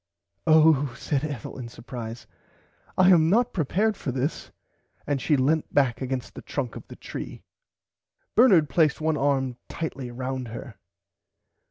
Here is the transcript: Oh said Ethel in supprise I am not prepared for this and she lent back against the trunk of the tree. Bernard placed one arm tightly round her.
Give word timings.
Oh 0.47 0.95
said 0.97 1.23
Ethel 1.23 1.59
in 1.59 1.69
supprise 1.69 2.25
I 2.97 3.09
am 3.11 3.29
not 3.29 3.53
prepared 3.53 3.95
for 3.95 4.11
this 4.11 4.49
and 5.05 5.21
she 5.21 5.37
lent 5.37 5.71
back 5.71 6.01
against 6.01 6.33
the 6.33 6.41
trunk 6.41 6.75
of 6.75 6.87
the 6.87 6.95
tree. 6.95 7.43
Bernard 8.33 8.67
placed 8.67 8.99
one 8.99 9.15
arm 9.15 9.57
tightly 9.69 10.09
round 10.09 10.47
her. 10.47 10.75